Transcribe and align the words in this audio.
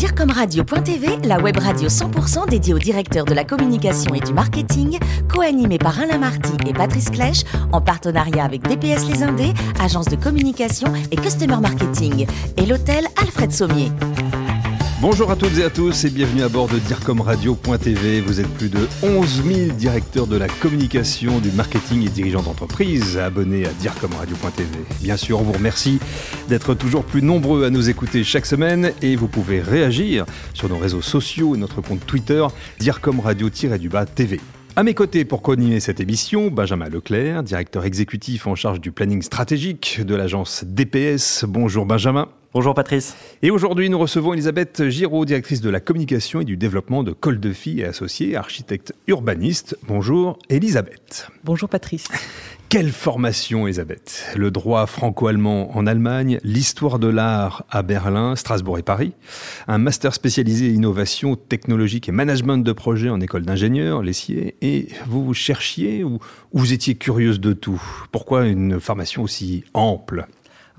DIRCOMRadio.tv, 0.00 1.18
la 1.24 1.38
web 1.40 1.58
radio 1.58 1.90
100% 1.90 2.48
dédiée 2.48 2.72
aux 2.72 2.78
directeurs 2.78 3.26
de 3.26 3.34
la 3.34 3.44
communication 3.44 4.14
et 4.14 4.20
du 4.20 4.32
marketing, 4.32 4.98
co-animée 5.28 5.76
par 5.76 6.00
Alain 6.00 6.16
Marty 6.16 6.52
et 6.66 6.72
Patrice 6.72 7.10
Clèche, 7.10 7.42
en 7.70 7.82
partenariat 7.82 8.44
avec 8.44 8.62
DPS 8.62 9.06
Les 9.10 9.22
Indés, 9.22 9.52
agence 9.78 10.06
de 10.06 10.16
communication 10.16 10.90
et 11.10 11.16
customer 11.16 11.58
marketing, 11.60 12.26
et 12.56 12.64
l'hôtel 12.64 13.04
Alfred 13.20 13.52
Sommier. 13.52 13.92
Bonjour 15.00 15.30
à 15.30 15.36
toutes 15.36 15.56
et 15.56 15.64
à 15.64 15.70
tous 15.70 16.04
et 16.04 16.10
bienvenue 16.10 16.42
à 16.42 16.50
bord 16.50 16.68
de 16.68 16.78
DIRCOMRadio.tv. 16.78 18.20
Vous 18.20 18.38
êtes 18.38 18.48
plus 18.48 18.68
de 18.68 18.86
11 19.02 19.44
000 19.44 19.72
directeurs 19.74 20.26
de 20.26 20.36
la 20.36 20.46
communication, 20.46 21.38
du 21.38 21.50
marketing 21.52 22.04
et 22.04 22.10
dirigeants 22.10 22.42
d'entreprise 22.42 23.16
abonnés 23.16 23.64
à 23.64 23.70
DIRCOMRadio.tv. 23.72 24.68
Bien 25.00 25.16
sûr, 25.16 25.40
on 25.40 25.42
vous 25.42 25.54
remercie 25.54 26.00
d'être 26.50 26.74
toujours 26.74 27.02
plus 27.02 27.22
nombreux 27.22 27.64
à 27.64 27.70
nous 27.70 27.88
écouter 27.88 28.24
chaque 28.24 28.44
semaine 28.44 28.92
et 29.00 29.16
vous 29.16 29.26
pouvez 29.26 29.62
réagir 29.62 30.26
sur 30.52 30.68
nos 30.68 30.76
réseaux 30.76 31.00
sociaux 31.00 31.54
et 31.54 31.58
notre 31.58 31.80
compte 31.80 32.04
Twitter 32.06 32.44
DIRCOMRadio-TV. 32.80 34.38
À 34.76 34.82
mes 34.82 34.92
côtés 34.92 35.24
pour 35.24 35.40
co-animer 35.40 35.80
cette 35.80 36.00
émission, 36.00 36.48
Benjamin 36.48 36.90
Leclerc, 36.90 37.42
directeur 37.42 37.86
exécutif 37.86 38.46
en 38.46 38.54
charge 38.54 38.82
du 38.82 38.92
planning 38.92 39.22
stratégique 39.22 40.02
de 40.04 40.14
l'agence 40.14 40.62
DPS. 40.66 41.46
Bonjour 41.48 41.86
Benjamin. 41.86 42.28
Bonjour 42.52 42.74
Patrice. 42.74 43.14
Et 43.42 43.52
aujourd'hui, 43.52 43.88
nous 43.90 43.98
recevons 44.00 44.32
Elisabeth 44.32 44.88
Giraud, 44.88 45.24
directrice 45.24 45.60
de 45.60 45.70
la 45.70 45.78
communication 45.78 46.40
et 46.40 46.44
du 46.44 46.56
développement 46.56 47.04
de 47.04 47.12
Col 47.12 47.38
de 47.38 47.52
Filles 47.52 47.82
et 47.82 47.84
associée, 47.84 48.34
architecte 48.34 48.92
urbaniste. 49.06 49.78
Bonjour 49.86 50.36
Elisabeth. 50.48 51.28
Bonjour 51.44 51.68
Patrice. 51.68 52.08
Quelle 52.68 52.90
formation, 52.90 53.68
Elisabeth? 53.68 54.24
Le 54.34 54.50
droit 54.50 54.86
franco-allemand 54.86 55.76
en 55.76 55.86
Allemagne, 55.86 56.40
l'histoire 56.42 56.98
de 56.98 57.06
l'art 57.06 57.66
à 57.70 57.82
Berlin, 57.82 58.34
Strasbourg 58.34 58.78
et 58.78 58.82
Paris, 58.82 59.12
un 59.68 59.78
master 59.78 60.12
spécialisé 60.12 60.70
innovation 60.70 61.36
technologique 61.36 62.08
et 62.08 62.12
management 62.12 62.58
de 62.58 62.72
projet 62.72 63.10
en 63.10 63.20
école 63.20 63.44
d'ingénieur, 63.44 64.02
l'essier, 64.02 64.56
et 64.60 64.88
vous, 65.06 65.24
vous 65.24 65.34
cherchiez 65.34 66.02
ou 66.02 66.18
vous 66.52 66.72
étiez 66.72 66.96
curieuse 66.96 67.38
de 67.38 67.52
tout? 67.52 67.80
Pourquoi 68.10 68.46
une 68.46 68.80
formation 68.80 69.22
aussi 69.22 69.62
ample? 69.72 70.26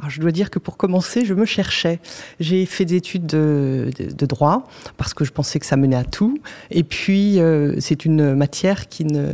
Je 0.10 0.20
dois 0.20 0.32
dire 0.32 0.50
que 0.50 0.60
pour 0.60 0.78
commencer, 0.78 1.26
je 1.26 1.34
me 1.34 1.46
cherchais. 1.46 2.00
J'ai 2.40 2.66
fait 2.66 2.86
des 2.86 2.96
études 2.96 3.26
de, 3.26 3.92
droit 4.26 4.68
parce 4.98 5.14
que 5.14 5.26
je 5.26 5.32
pensais 5.32 5.60
que 5.60 5.66
ça 5.66 5.78
menait 5.78 5.96
à 5.96 6.04
tout. 6.04 6.40
Et 6.70 6.84
puis, 6.84 7.40
euh, 7.40 7.76
c'est 7.80 8.06
une 8.06 8.36
matière 8.36 8.88
qui 8.88 9.06
ne, 9.06 9.32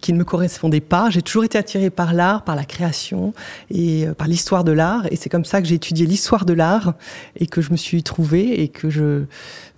qui 0.00 0.12
ne 0.12 0.18
me 0.18 0.24
correspondait 0.24 0.80
pas. 0.80 1.10
J'ai 1.10 1.22
toujours 1.22 1.44
été 1.44 1.58
attirée 1.58 1.90
par 1.90 2.14
l'art, 2.14 2.44
par 2.44 2.56
la 2.56 2.64
création 2.64 3.34
et 3.70 4.06
euh, 4.06 4.14
par 4.14 4.28
l'histoire 4.28 4.64
de 4.64 4.72
l'art. 4.72 5.06
Et 5.10 5.16
c'est 5.16 5.28
comme 5.28 5.44
ça 5.44 5.60
que 5.60 5.68
j'ai 5.68 5.74
étudié 5.74 6.06
l'histoire 6.06 6.44
de 6.44 6.52
l'art 6.52 6.94
et 7.38 7.46
que 7.46 7.60
je 7.60 7.70
me 7.70 7.76
suis 7.76 8.02
trouvée 8.02 8.62
et 8.62 8.68
que 8.68 8.90
je, 8.90 9.24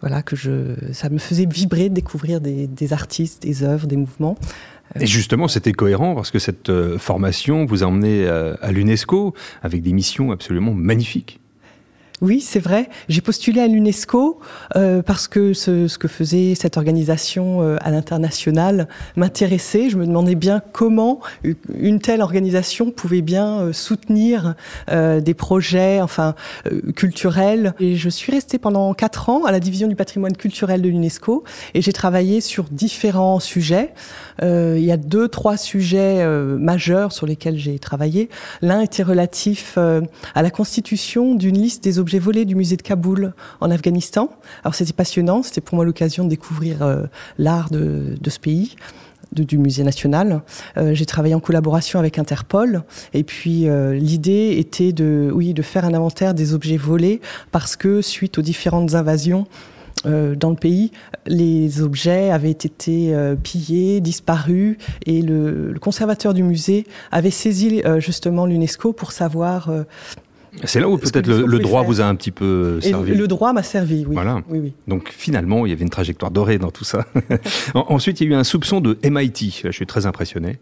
voilà, 0.00 0.22
que 0.22 0.36
je, 0.36 0.74
ça 0.92 1.08
me 1.08 1.18
faisait 1.18 1.46
vibrer 1.46 1.88
de 1.88 1.94
découvrir 1.94 2.40
des, 2.40 2.66
des 2.66 2.92
artistes, 2.92 3.42
des 3.42 3.62
œuvres, 3.62 3.86
des 3.86 3.96
mouvements. 3.96 4.36
Et 4.98 5.06
justement, 5.06 5.48
c'était 5.48 5.72
cohérent 5.72 6.14
parce 6.14 6.30
que 6.30 6.38
cette 6.38 6.70
euh, 6.70 6.98
formation 6.98 7.64
vous 7.64 7.82
a 7.82 7.86
emmené 7.86 8.26
euh, 8.26 8.54
à 8.60 8.72
l'UNESCO 8.72 9.34
avec 9.62 9.82
des 9.82 9.92
missions 9.92 10.32
absolument 10.32 10.72
magnifiques. 10.72 11.40
Oui, 12.20 12.40
c'est 12.40 12.58
vrai. 12.58 12.88
J'ai 13.08 13.20
postulé 13.20 13.60
à 13.60 13.68
l'UNESCO 13.68 14.40
euh, 14.74 15.02
parce 15.02 15.28
que 15.28 15.52
ce, 15.52 15.86
ce, 15.86 15.98
que 15.98 16.08
faisait 16.08 16.56
cette 16.56 16.76
organisation 16.76 17.62
euh, 17.62 17.76
à 17.80 17.92
l'international 17.92 18.88
m'intéressait. 19.14 19.88
Je 19.88 19.96
me 19.96 20.04
demandais 20.04 20.34
bien 20.34 20.60
comment 20.72 21.20
une 21.72 22.00
telle 22.00 22.20
organisation 22.20 22.90
pouvait 22.90 23.22
bien 23.22 23.60
euh, 23.60 23.72
soutenir 23.72 24.56
euh, 24.90 25.20
des 25.20 25.34
projets, 25.34 26.00
enfin 26.00 26.34
culturels. 26.96 27.74
Et 27.78 27.94
je 27.94 28.08
suis 28.08 28.32
restée 28.32 28.58
pendant 28.58 28.92
quatre 28.94 29.28
ans 29.28 29.44
à 29.44 29.52
la 29.52 29.60
division 29.60 29.86
du 29.86 29.94
patrimoine 29.94 30.36
culturel 30.36 30.82
de 30.82 30.88
l'UNESCO 30.88 31.44
et 31.74 31.82
j'ai 31.82 31.92
travaillé 31.92 32.40
sur 32.40 32.64
différents 32.64 33.38
sujets. 33.38 33.94
il 34.42 34.84
y 34.84 34.90
a 34.92 34.96
deux, 34.96 35.28
trois 35.28 35.56
sujets 35.56 36.26
majeurs 36.26 37.12
sur 37.12 37.26
lesquels 37.26 37.58
j'ai 37.58 37.78
travaillé. 37.78 38.28
L'un 38.60 38.80
était 38.80 39.02
relatif 39.02 39.78
à 39.78 40.42
la 40.42 40.50
constitution 40.50 41.34
d'une 41.34 41.58
liste 41.58 41.84
des 41.84 41.98
objets 41.98 42.07
j'ai 42.08 42.18
volé 42.18 42.44
du 42.44 42.54
musée 42.54 42.76
de 42.76 42.82
Kaboul 42.82 43.32
en 43.60 43.70
Afghanistan. 43.70 44.30
Alors 44.64 44.74
c'était 44.74 44.92
passionnant, 44.92 45.42
c'était 45.42 45.60
pour 45.60 45.76
moi 45.76 45.84
l'occasion 45.84 46.24
de 46.24 46.30
découvrir 46.30 46.82
euh, 46.82 47.04
l'art 47.38 47.70
de, 47.70 48.16
ce 48.26 48.38
pays. 48.38 48.76
du 49.32 49.58
musée 49.58 49.84
national. 49.84 50.42
Euh, 50.76 50.94
j'ai 50.94 51.06
travaillé 51.06 51.34
en 51.34 51.40
collaboration 51.40 51.98
avec 51.98 52.18
Interpol 52.18 52.82
et 53.12 53.24
puis 53.24 53.68
euh, 53.68 53.94
l'idée 53.94 54.56
était 54.58 54.92
de 54.92 55.30
oui 55.32 55.52
de 55.54 55.62
faire 55.62 55.84
un 55.84 55.94
inventaire 55.94 56.34
des 56.34 56.54
objets 56.54 56.78
volés 56.78 57.20
parce 57.52 57.76
que 57.76 58.00
suite 58.02 58.38
aux 58.38 58.42
différentes 58.42 58.94
invasions 58.94 59.46
dans 60.04 60.50
le 60.50 60.54
pays, 60.54 60.92
les 61.26 61.82
objets 61.82 62.30
avaient 62.30 62.52
été 62.52 63.12
pillés, 63.42 64.00
disparus, 64.00 64.76
et 65.06 65.22
le, 65.22 65.72
le, 65.72 65.78
conservateur 65.80 66.34
du 66.34 66.44
musée 66.44 66.86
avait 67.10 67.32
saisi 67.32 67.82
justement 67.98 68.46
l'UNESCO 68.46 68.92
pour 68.92 69.10
savoir 69.10 69.72
c'est 70.64 70.80
là 70.80 70.88
où 70.88 70.98
peut-être 70.98 71.28
le, 71.28 71.58
droit 71.58 71.82
vous 71.82 72.00
a 72.00 72.04
un 72.04 72.14
petit 72.14 72.30
peu 72.30 72.80
servi. 72.80 73.14
le 73.14 73.28
droit 73.28 73.52
m'a 73.52 73.62
servi, 73.62 74.04
oui. 74.06 74.14
Voilà. 74.14 74.42
Donc 74.86 75.10
finalement, 75.10 75.66
il 75.66 75.70
y 75.70 75.72
avait 75.72 75.82
une 75.82 75.90
trajectoire 75.90 76.30
dorée 76.30 76.58
dans 76.58 76.70
tout 76.70 76.84
ça. 76.84 77.06
Ensuite, 77.74 78.20
il 78.20 78.28
y 78.28 78.32
a 78.32 78.36
eu 78.36 78.38
un 78.38 78.44
soupçon 78.44 78.80
de 78.80 78.98
MIT. 79.04 79.62
Je 79.64 79.70
suis 79.70 79.86
très 79.86 80.06
impressionné. 80.06 80.58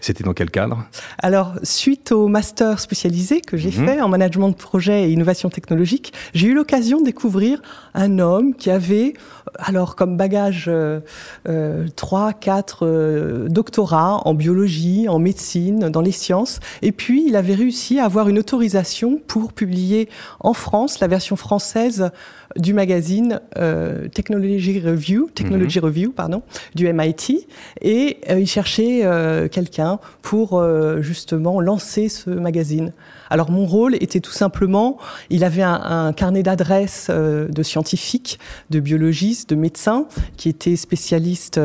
C'était 0.00 0.22
dans 0.22 0.32
quel 0.32 0.50
cadre? 0.50 0.84
Alors, 1.18 1.54
suite 1.62 2.12
au 2.12 2.28
master 2.28 2.78
spécialisé 2.78 3.40
que 3.40 3.56
j'ai 3.56 3.70
mhm. 3.70 3.86
fait 3.86 4.00
en 4.00 4.08
management 4.08 4.50
de 4.50 4.54
projet 4.54 5.08
et 5.08 5.12
innovation 5.12 5.50
technologique, 5.50 6.12
j'ai 6.34 6.48
eu 6.48 6.54
l'occasion 6.54 7.00
de 7.00 7.04
découvrir 7.06 7.60
un 7.94 8.18
homme 8.18 8.54
qui 8.54 8.70
avait, 8.70 9.14
alors 9.58 9.96
comme 9.96 10.16
bagage, 10.16 10.66
euh, 10.68 11.00
euh, 11.48 11.88
trois, 11.96 12.32
quatre 12.32 12.86
euh, 12.86 13.48
doctorats 13.48 14.22
en 14.24 14.34
biologie, 14.34 15.08
en 15.08 15.18
médecine, 15.18 15.88
dans 15.88 16.00
les 16.00 16.12
sciences, 16.12 16.60
et 16.82 16.92
puis 16.92 17.24
il 17.26 17.34
avait 17.34 17.54
réussi 17.54 17.98
à 17.98 18.04
avoir 18.04 18.28
une 18.28 18.38
autorisation 18.38 19.20
pour 19.26 19.52
publier 19.52 20.08
en 20.40 20.52
France 20.52 21.00
la 21.00 21.08
version 21.08 21.36
française 21.36 22.10
du 22.56 22.74
magazine 22.74 23.40
euh, 23.56 24.08
Technology 24.08 24.80
Review, 24.80 25.28
Technology 25.34 25.78
mhm. 25.78 25.84
Review, 25.84 26.12
pardon, 26.12 26.42
du 26.74 26.90
MIT, 26.92 27.46
et 27.80 28.18
euh, 28.30 28.40
il 28.40 28.46
cherchait 28.46 29.04
euh, 29.04 29.48
quelqu'un 29.48 29.98
pour 30.22 30.62
justement 31.00 31.60
lancer 31.60 32.08
ce 32.08 32.30
magazine. 32.30 32.92
Alors 33.30 33.50
mon 33.50 33.66
rôle 33.66 33.94
était 33.96 34.20
tout 34.20 34.32
simplement, 34.32 34.98
il 35.30 35.44
avait 35.44 35.62
un, 35.62 35.80
un 35.80 36.12
carnet 36.12 36.42
d'adresses 36.42 37.10
de 37.10 37.62
scientifiques, 37.62 38.38
de 38.70 38.80
biologistes, 38.80 39.50
de 39.50 39.54
médecins 39.54 40.06
qui 40.36 40.48
étaient 40.48 40.76
spécialistes 40.76 41.60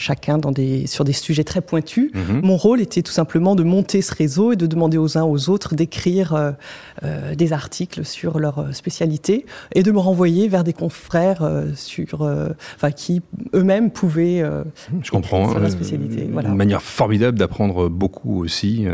chacun 0.00 0.38
dans 0.38 0.50
des, 0.50 0.86
sur 0.86 1.04
des 1.04 1.12
sujets 1.12 1.44
très 1.44 1.60
pointus. 1.60 2.10
Mhm. 2.14 2.40
Mon 2.42 2.56
rôle 2.56 2.80
était 2.80 3.02
tout 3.02 3.12
simplement 3.12 3.54
de 3.54 3.62
monter 3.62 4.02
ce 4.02 4.14
réseau 4.14 4.52
et 4.52 4.56
de 4.56 4.66
demander 4.66 4.98
aux 4.98 5.18
uns 5.18 5.24
aux 5.24 5.50
autres 5.50 5.74
d'écrire 5.74 6.34
euh, 6.34 6.52
euh, 7.02 7.34
des 7.34 7.52
articles 7.52 8.04
sur 8.04 8.38
leur 8.38 8.58
euh, 8.58 8.72
spécialité 8.72 9.44
et 9.74 9.82
de 9.82 9.92
me 9.92 9.98
renvoyer 9.98 10.48
vers 10.48 10.64
des 10.64 10.72
confrères 10.72 11.42
sur, 11.74 12.22
enfin, 12.76 12.90
qui 12.90 13.20
eux-mêmes 13.54 13.90
pouvaient. 13.90 14.42
Je 15.02 15.10
comprends. 15.10 15.50
Sur 15.50 15.70
spécialité. 15.70 16.28
Voilà. 16.32 16.48
Une 16.48 16.56
manière 16.56 16.82
formidable 16.82 17.38
d'apprendre 17.38 17.88
beaucoup 17.88 18.42
aussi 18.42 18.86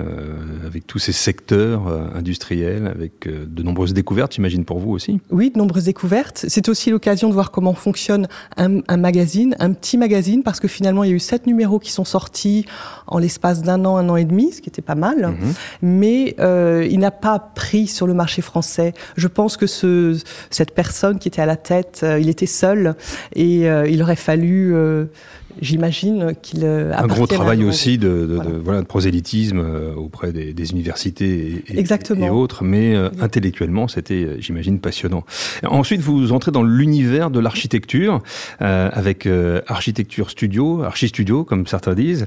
avec 0.67 0.87
tous 0.87 0.99
ces 0.99 1.13
secteurs 1.13 1.87
industriels, 2.15 2.87
avec 2.87 3.29
de 3.29 3.63
nombreuses 3.63 3.95
découvertes, 3.95 4.35
j'imagine 4.35 4.65
pour 4.65 4.79
vous 4.79 4.91
aussi. 4.91 5.21
Oui, 5.31 5.51
de 5.51 5.59
nombreuses 5.59 5.85
découvertes. 5.85 6.45
C'est 6.49 6.69
aussi 6.69 6.91
l'occasion 6.91 7.29
de 7.29 7.35
voir 7.35 7.51
comment 7.51 7.75
fonctionne 7.75 8.27
un, 8.57 8.81
un 8.89 8.97
magazine, 8.97 9.55
un 9.59 9.73
petit 9.73 9.99
magazine, 9.99 10.43
parce 10.43 10.61
que 10.61 10.69
finalement 10.69 10.96
il 11.05 11.11
y 11.11 11.13
a 11.13 11.17
eu 11.17 11.21
sept 11.21 11.47
numéros 11.47 11.79
qui 11.79 11.91
sont 11.91 12.05
sortis 12.05 12.67
en 13.07 13.19
l'espace 13.19 13.63
d'un 13.63 13.85
an, 13.85 13.97
un 13.97 14.09
an 14.09 14.17
et 14.17 14.25
demi, 14.25 14.53
ce 14.53 14.61
qui 14.61 14.69
était 14.69 14.83
pas 14.83 14.95
mal. 14.95 15.29
Mhm. 15.29 15.55
Mais 15.83 16.35
euh, 16.41 16.87
il 16.91 16.99
n'a 16.99 17.11
pas 17.11 17.39
pris 17.39 17.87
sur 17.87 18.07
le 18.07 18.15
marché 18.15 18.43
français. 18.43 18.95
Je 19.17 19.29
pense 19.29 19.57
que 19.57 19.67
ce, 19.67 20.19
cette 20.51 20.75
personne 20.75 21.19
qui 21.19 21.29
était 21.29 21.43
à 21.43 21.47
la 21.47 21.57
tête, 21.57 22.01
euh, 22.03 22.19
il 22.19 22.29
était 22.29 22.47
seul 22.47 22.97
et 23.35 23.69
euh, 23.69 23.89
il 23.89 24.03
aurait 24.03 24.17
fallu 24.17 24.75
j'imagine 25.61 26.35
qu'il 26.43 26.65
euh, 26.65 26.93
un 26.97 27.07
gros 27.07 27.27
travail 27.27 27.65
aussi 27.65 27.99
de, 27.99 28.27
de, 28.27 28.61
voilà. 28.63 28.81
de, 28.81 28.87
prosélytisme 28.87 29.59
euh, 29.59 29.95
auprès 29.95 30.33
des, 30.33 30.53
des 30.53 30.71
universités 30.73 31.63
et, 31.69 31.81
et, 31.81 32.31
autres, 32.31 32.65
mais 32.65 32.95
euh, 32.95 33.09
intellectuellement 33.21 33.89
c'était, 33.89 34.37
j'imagine, 34.41 34.81
passionnant. 34.81 35.25
Ensuite, 35.65 36.01
vous 36.01 36.33
entrez 36.33 36.51
dans 36.51 36.63
l'univers 36.63 37.31
de 37.31 37.41
l'architecture 37.41 38.23
euh, 38.61 38.91
avec 38.93 39.29
Architecture 39.67 40.31
Studio, 40.31 40.83
Archi 40.83 41.09
Studio 41.09 41.45
comme 41.45 41.67
certains 41.67 41.95
disent. 41.95 42.27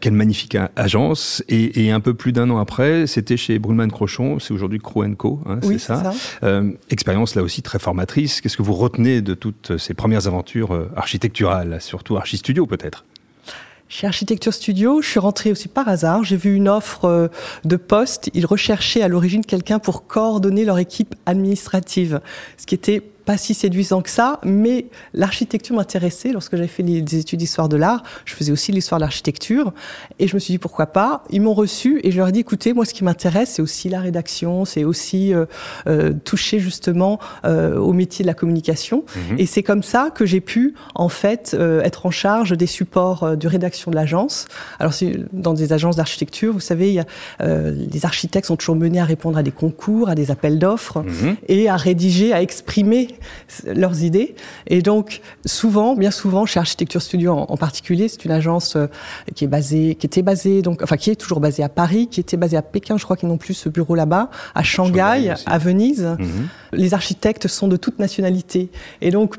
quelle 0.00 0.12
magnifique 0.12 0.56
agence 0.76 1.42
et, 1.48 1.84
et 1.84 1.90
un 1.90 2.00
peu 2.00 2.14
plus 2.14 2.32
d'un 2.32 2.48
an 2.50 2.58
après, 2.58 3.06
c'était 3.06 3.36
chez 3.36 3.58
Brunman 3.58 3.90
Crochon, 3.90 4.38
c'est 4.38 4.52
aujourd'hui 4.52 4.78
Croenco, 4.78 5.40
hein, 5.46 5.58
c'est 5.62 5.78
ça. 5.78 6.12
ça. 6.42 6.62
expérience 6.90 7.34
là 7.34 7.42
aussi 7.42 7.62
très 7.62 7.78
formatrice. 7.78 8.40
Qu'est-ce 8.40 8.56
que 8.56 8.62
vous 8.62 8.74
retenez 8.74 9.20
de 9.20 9.34
toutes 9.34 9.76
ces 9.78 9.94
premières 9.94 10.26
aventures 10.26 10.88
architecturales, 10.96 11.78
surtout 11.80 12.16
architecturales 12.16 12.45
studio 12.46 12.64
peut-être 12.64 13.04
chez 13.88 14.08
Architecture 14.08 14.52
Studio, 14.52 15.00
je 15.00 15.08
suis 15.08 15.20
rentrée 15.20 15.52
aussi 15.52 15.68
par 15.68 15.88
hasard. 15.88 16.24
J'ai 16.24 16.36
vu 16.36 16.56
une 16.56 16.68
offre 16.68 17.04
euh, 17.04 17.28
de 17.64 17.76
poste. 17.76 18.30
Ils 18.34 18.44
recherchaient 18.44 19.00
à 19.00 19.06
l'origine 19.06 19.44
quelqu'un 19.44 19.78
pour 19.78 20.08
coordonner 20.08 20.64
leur 20.64 20.80
équipe 20.80 21.14
administrative, 21.24 22.20
ce 22.56 22.66
qui 22.66 22.74
était 22.74 23.00
pas 23.26 23.36
si 23.36 23.54
séduisant 23.54 24.00
que 24.00 24.08
ça, 24.08 24.40
mais 24.44 24.86
l'architecture 25.12 25.76
m'intéressait. 25.76 26.30
Lorsque 26.32 26.56
j'avais 26.56 26.68
fait 26.68 26.84
des 26.84 27.18
études 27.18 27.40
d'histoire 27.40 27.68
de 27.68 27.76
l'art, 27.76 28.02
je 28.24 28.34
faisais 28.34 28.52
aussi 28.52 28.72
l'histoire 28.72 29.00
de 29.00 29.04
l'architecture. 29.04 29.74
Et 30.18 30.28
je 30.28 30.34
me 30.34 30.38
suis 30.38 30.54
dit, 30.54 30.58
pourquoi 30.58 30.86
pas? 30.86 31.24
Ils 31.30 31.42
m'ont 31.42 31.52
reçu 31.52 32.00
et 32.04 32.12
je 32.12 32.16
leur 32.18 32.28
ai 32.28 32.32
dit, 32.32 32.40
écoutez, 32.40 32.72
moi, 32.72 32.84
ce 32.84 32.94
qui 32.94 33.04
m'intéresse, 33.04 33.50
c'est 33.54 33.62
aussi 33.62 33.88
la 33.88 34.00
rédaction, 34.00 34.64
c'est 34.64 34.84
aussi 34.84 35.34
euh, 35.34 35.44
euh, 35.88 36.12
toucher 36.24 36.60
justement 36.60 37.18
euh, 37.44 37.76
au 37.76 37.92
métier 37.92 38.22
de 38.22 38.28
la 38.28 38.34
communication. 38.34 39.04
Mhm. 39.16 39.38
Et 39.38 39.46
c'est 39.46 39.64
comme 39.64 39.82
ça 39.82 40.10
que 40.14 40.24
j'ai 40.24 40.40
pu, 40.40 40.74
en 40.94 41.08
fait, 41.08 41.56
euh, 41.58 41.82
être 41.82 42.06
en 42.06 42.12
charge 42.12 42.56
des 42.56 42.66
supports 42.66 43.24
euh, 43.24 43.36
de 43.36 43.48
rédaction 43.48 43.90
de 43.90 43.96
l'agence. 43.96 44.46
Alors, 44.78 44.94
dans 45.32 45.52
des 45.52 45.72
agences 45.72 45.96
d'architecture, 45.96 46.52
vous 46.52 46.60
savez, 46.60 46.92
y 46.92 47.00
a, 47.00 47.06
les 47.40 48.04
architectes 48.04 48.46
sont 48.46 48.56
toujours 48.56 48.76
menés 48.76 49.00
à 49.00 49.04
répondre 49.04 49.36
à 49.36 49.42
des 49.42 49.50
concours, 49.50 50.08
à 50.08 50.14
des 50.14 50.30
appels 50.30 50.60
d'offres 50.60 51.02
mhm. 51.02 51.36
et 51.48 51.68
à 51.68 51.76
rédiger, 51.76 52.32
à 52.32 52.40
exprimer 52.40 53.15
leurs 53.64 54.02
idées. 54.02 54.34
Et 54.66 54.82
donc, 54.82 55.20
souvent, 55.44 55.94
bien 55.94 56.10
souvent, 56.10 56.46
chez 56.46 56.60
Architecture 56.60 57.02
Studio 57.02 57.32
en, 57.32 57.56
particulier, 57.56 58.08
c'est 58.08 58.24
une 58.24 58.32
agence 58.32 58.76
euh, 58.76 58.86
qui 59.34 59.44
est 59.44 59.48
basée, 59.48 59.94
qui 59.94 60.06
était 60.06 60.22
basée, 60.22 60.62
donc, 60.62 60.82
enfin, 60.82 60.96
qui 60.96 61.10
est 61.10 61.16
toujours 61.16 61.40
basée 61.40 61.62
à 61.62 61.68
Paris, 61.68 62.08
qui 62.08 62.20
était 62.20 62.36
basée 62.36 62.56
à 62.56 62.62
Pékin, 62.62 62.96
je 62.96 63.04
crois 63.04 63.16
qu'ils 63.16 63.28
n'ont 63.28 63.38
plus 63.38 63.54
ce 63.54 63.68
bureau 63.68 63.94
là-bas, 63.94 64.30
à 64.54 64.62
Shanghai, 64.62 65.34
à 65.46 65.58
Venise. 65.58 66.16
Mhm. 66.18 66.48
Les 66.72 66.94
architectes 66.94 67.48
sont 67.48 67.68
de 67.68 67.76
toute 67.76 67.98
nationalité. 67.98 68.70
Et 69.00 69.10
donc, 69.10 69.36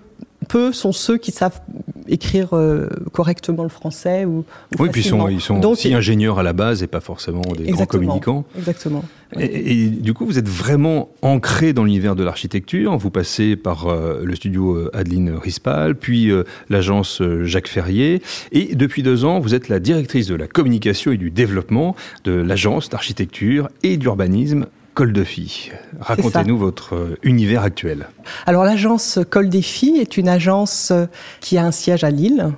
peu 0.48 0.72
sont 0.72 0.92
ceux 0.92 1.18
qui 1.18 1.32
savent 1.32 1.60
écrire 2.08 2.50
euh, 2.54 2.88
correctement 3.12 3.64
le 3.64 3.70
français 3.70 4.26
ou, 4.26 4.46
oui 4.80 4.90
puis 4.92 5.02
ils 5.02 5.08
sont, 5.08 5.28
ils 5.30 5.42
sont 5.42 5.64
aussi 5.66 5.94
ingénieurs 5.94 6.40
à 6.40 6.44
la 6.44 6.54
base 6.54 6.84
et 6.84 6.88
pas 6.88 7.00
forcément 7.00 7.42
des 7.58 7.72
grands 7.72 7.86
communicants. 7.86 8.46
Exactement. 8.58 9.04
Et, 9.38 9.88
du 9.88 10.14
coup 10.14 10.26
vous 10.26 10.38
êtes 10.40 10.48
vraiment 10.48 11.10
ancré 11.22 11.74
dans 11.74 11.84
l'univers 11.84 12.16
de 12.16 12.24
l'architecture. 12.24 12.98
Vous 12.98 13.10
passez 13.10 13.56
par 13.56 13.88
euh, 13.88 14.22
le 14.24 14.36
studio 14.36 14.76
euh, 14.76 14.92
Adeline 14.94 15.32
Rispal 15.32 15.96
puis 15.96 16.32
l'agence 16.70 17.22
Jacques 17.44 17.68
Ferrier. 17.68 18.22
Et 18.52 18.76
depuis 18.76 19.04
deux 19.04 19.26
ans 19.26 19.40
vous 19.40 19.54
êtes 19.54 19.70
la 19.70 19.80
directrice 19.80 20.28
de 20.28 20.36
la 20.36 20.48
communication 20.48 21.12
et 21.12 21.18
du 21.18 21.32
développement 21.32 21.96
de 22.24 22.32
l'agence 22.32 22.90
d'architecture 22.90 23.70
et 23.84 23.98
d'urbanisme 23.98 24.68
Col 24.98 25.14
de 25.14 25.24
Filles. 25.24 25.74
Racontez-nous 26.00 26.58
votre 26.58 26.96
euh, 26.96 27.20
univers 27.22 27.62
actuel. 27.62 28.08
Alors 28.48 28.64
l'agence 28.64 29.20
Col 29.30 29.48
des 29.48 29.62
Filles 29.62 30.00
est 30.00 30.18
une 30.18 30.28
agence 30.28 30.90
euh, 30.90 31.06
qui 31.40 31.60
a 31.60 31.64
un 31.64 31.72
siège 31.72 32.04
à 32.04 32.10
Lille 32.10 32.52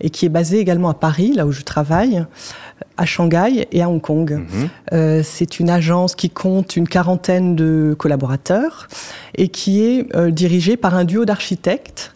et 0.00 0.08
qui 0.08 0.24
est 0.24 0.30
basée 0.30 0.60
également 0.60 0.88
à 0.88 0.94
Paris, 0.94 1.34
là 1.34 1.44
où 1.44 1.52
je 1.52 1.60
travaille, 1.60 2.24
à 2.96 3.04
Shanghai 3.04 3.68
et 3.70 3.82
à 3.82 3.90
Hong 3.90 4.00
Kong. 4.00 4.32
Mhm. 4.32 4.68
Euh, 4.94 5.20
c'est 5.22 5.60
une 5.60 5.68
agence 5.68 6.14
qui 6.14 6.30
compte 6.30 6.74
une 6.74 6.88
quarantaine 6.88 7.54
de 7.54 7.94
collaborateurs 7.98 8.88
et 9.34 9.48
qui 9.48 9.82
est 9.82 10.30
dirigée 10.30 10.78
par 10.78 10.94
un 10.94 11.04
duo 11.04 11.26
d'architectes 11.26 12.13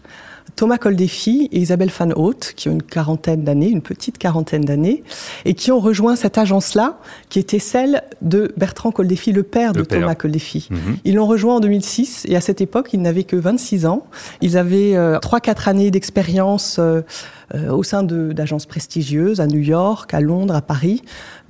Thomas 0.58 0.78
Coldefi 0.78 1.48
et 1.52 1.60
Isabelle 1.60 1.92
Van 1.96 2.10
Haute, 2.16 2.52
qui 2.56 2.68
ont 2.68 2.72
une 2.72 2.82
quarantaine 2.82 3.44
d'années, 3.44 3.68
une 3.68 3.80
petite 3.80 4.18
quarantaine 4.18 4.64
d'années, 4.64 5.04
et 5.44 5.54
qui 5.54 5.70
ont 5.70 5.78
rejoint 5.78 6.16
cette 6.16 6.36
agence-là, 6.36 6.98
qui 7.28 7.38
était 7.38 7.60
celle 7.60 8.02
de 8.22 8.52
Bertrand 8.56 8.90
Coldefi, 8.90 9.30
le 9.30 9.44
père 9.44 9.72
de 9.72 9.82
Thomas 9.82 10.16
Coldefi. 10.16 10.66
Mhm. 10.72 10.96
Ils 11.04 11.14
l'ont 11.14 11.28
rejoint 11.28 11.58
en 11.58 11.60
2006, 11.60 12.26
et 12.28 12.34
à 12.34 12.40
cette 12.40 12.60
époque, 12.60 12.90
ils 12.92 13.00
n'avaient 13.00 13.22
que 13.22 13.36
26 13.36 13.86
ans. 13.86 14.08
Ils 14.40 14.56
avaient 14.56 14.96
euh, 14.96 15.20
3-4 15.20 15.68
années 15.68 15.92
d'expérience 15.92 16.78
euh, 16.80 17.02
euh, 17.54 17.70
au 17.70 17.82
sein 17.82 18.02
d'agences 18.02 18.66
prestigieuses 18.66 19.40
à 19.40 19.46
New 19.46 19.60
York, 19.60 20.12
à 20.12 20.20
Londres, 20.20 20.54
à 20.54 20.60
Paris, 20.60 21.02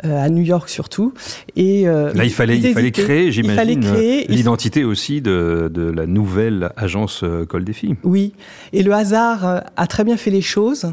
euh, 0.04 0.22
à 0.22 0.28
New 0.28 0.42
York 0.42 0.68
surtout. 0.68 1.14
Et 1.56 1.84
là, 1.84 2.24
il 2.24 2.30
fallait, 2.30 2.58
il 2.58 2.74
fallait 2.74 2.92
créer, 2.92 3.32
j'imagine, 3.32 3.84
l'identité 4.28 4.84
aussi 4.84 5.22
de, 5.22 5.70
de, 5.72 5.90
la 5.90 6.06
nouvelle 6.06 6.70
agence 6.76 7.24
Col 7.48 7.64
des 7.64 7.72
filles. 7.72 7.96
Oui, 8.04 8.34
et 8.72 8.82
le 8.82 8.92
hasard 8.98 9.62
a 9.76 9.86
très 9.86 10.04
bien 10.04 10.16
fait 10.16 10.30
les 10.30 10.42
choses. 10.42 10.92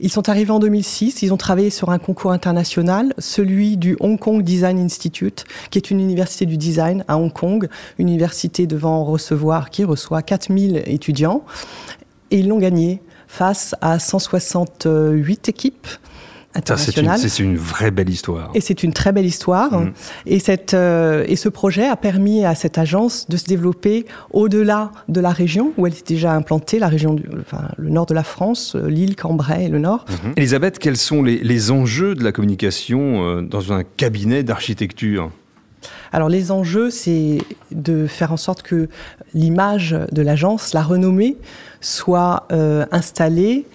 Ils 0.00 0.10
sont 0.10 0.28
arrivés 0.28 0.50
en 0.50 0.58
2006, 0.58 1.22
ils 1.22 1.32
ont 1.32 1.36
travaillé 1.36 1.70
sur 1.70 1.90
un 1.90 1.98
concours 1.98 2.30
international, 2.30 3.14
celui 3.18 3.76
du 3.76 3.96
Hong 3.98 4.18
Kong 4.18 4.42
Design 4.42 4.78
Institute, 4.78 5.44
qui 5.70 5.78
est 5.78 5.90
une 5.90 6.00
université 6.00 6.46
du 6.46 6.56
design 6.56 7.04
à 7.08 7.16
Hong 7.16 7.32
Kong, 7.32 7.68
une 7.98 8.08
université 8.08 8.66
devant 8.66 9.04
recevoir, 9.04 9.70
qui 9.70 9.84
reçoit 9.84 10.22
4000 10.22 10.82
étudiants. 10.86 11.44
Et 12.30 12.40
ils 12.40 12.48
l'ont 12.48 12.58
gagné 12.58 13.02
face 13.26 13.74
à 13.80 13.98
168 13.98 15.48
équipes 15.48 15.88
C'est 16.76 17.38
une, 17.38 17.56
vraie 17.56 17.90
belle 17.90 18.08
histoire. 18.08 18.50
Et 18.54 18.60
c'est 18.60 18.82
une 18.82 18.92
très 18.92 19.12
belle 19.12 19.26
histoire. 19.26 19.80
Mm. 19.80 19.92
Et, 20.26 20.38
cette, 20.38 20.74
euh, 20.74 21.24
et 21.28 21.36
ce 21.36 21.48
projet 21.48 21.86
a 21.86 21.96
permis 21.96 22.44
à 22.44 22.54
cette 22.54 22.78
agence 22.78 23.28
de 23.28 23.36
se 23.36 23.44
développer 23.44 24.06
au-delà 24.30 24.90
de 25.08 25.20
la 25.20 25.30
région 25.30 25.72
où 25.76 25.86
elle 25.86 25.92
était 25.92 26.14
déjà 26.14 26.32
implantée, 26.32 26.78
la 26.78 26.88
région 26.88 27.14
du, 27.14 27.24
enfin, 27.40 27.68
le 27.76 27.90
nord 27.90 28.06
de 28.06 28.14
la 28.14 28.24
France, 28.24 28.74
euh, 28.74 28.88
l'île, 28.88 29.14
Cambrai 29.14 29.66
et 29.66 29.68
le 29.68 29.78
nord. 29.78 30.04
Mm-hmm. 30.08 30.32
Elisabeth, 30.36 30.78
quels 30.78 30.96
sont 30.96 31.22
les, 31.22 31.38
les, 31.38 31.70
enjeux 31.70 32.14
de 32.14 32.24
la 32.24 32.32
communication 32.32 33.22
euh, 33.22 33.42
dans 33.42 33.72
un 33.72 33.84
cabinet 33.84 34.42
d'architecture? 34.42 35.30
Alors 36.12 36.28
les 36.28 36.50
enjeux, 36.50 36.90
c'est 36.90 37.38
de 37.70 38.06
faire 38.06 38.32
en 38.32 38.36
sorte 38.36 38.62
que 38.62 38.88
l'image 39.34 39.96
de 40.10 40.22
l'agence, 40.22 40.72
la 40.74 40.82
renommée, 40.82 41.36
soit 41.80 42.46
euh, 42.52 42.86
installée 42.90 43.66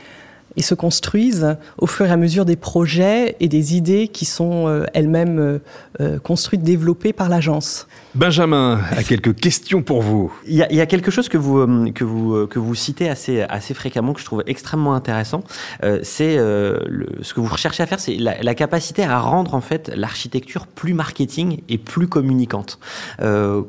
et 0.57 0.61
se 0.61 0.75
construise 0.75 1.55
au 1.77 1.87
fur 1.87 2.05
et 2.05 2.11
à 2.11 2.17
mesure 2.17 2.45
des 2.45 2.55
projets 2.55 3.35
et 3.39 3.47
des 3.47 3.75
idées 3.75 4.07
qui 4.07 4.25
sont 4.25 4.67
euh, 4.67 4.85
elles-mêmes 4.93 5.59
euh, 5.99 6.19
construites, 6.19 6.63
développées 6.63 7.13
par 7.13 7.29
l'agence. 7.29 7.87
Benjamin 8.15 8.79
a 8.91 9.01
quelques 9.01 9.35
questions 9.35 9.81
pour 9.81 10.03
vous. 10.03 10.31
Il 10.45 10.55
y 10.55 10.61
a, 10.61 10.85
quelque 10.85 11.09
chose 11.09 11.29
que 11.29 11.37
vous 11.37 11.57
euh, 11.57 11.91
que 11.91 12.03
vous 12.03 12.35
euh, 12.35 12.47
que 12.47 12.59
vous 12.59 12.75
citez 12.75 13.09
assez 13.09 13.41
assez 13.41 13.73
fréquemment 13.73 14.13
que 14.13 14.19
je 14.19 14.25
trouve 14.25 14.43
extrêmement 14.45 14.93
intéressant. 14.93 15.43
Euh, 15.83 15.99
c'est 16.03 16.35
ce 16.35 17.33
que 17.33 17.39
vous 17.39 17.51
recherchez 17.51 17.81
à 17.81 17.87
faire, 17.87 17.99
c'est 17.99 18.15
la, 18.15 18.53
capacité 18.53 19.03
à 19.03 19.19
rendre 19.19 19.55
en 19.55 19.61
fait 19.61 19.91
l'architecture 19.95 20.67
plus 20.67 20.93
marketing 20.93 21.61
et 21.69 21.79
plus 21.79 22.07
communicante. 22.07 22.77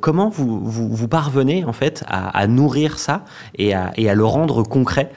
Comment 0.01 0.29
vous, 0.29 0.61
vous, 0.61 1.09
parvenez 1.09 1.65
en 1.65 1.73
fait 1.73 2.05
à, 2.07 2.29
à 2.37 2.47
nourrir 2.47 2.99
ça 2.99 3.25
et 3.57 3.75
à, 3.75 3.93
et 3.97 4.11
à 4.11 4.15
le 4.15 4.25
rendre 4.25 4.63
concret 4.63 5.11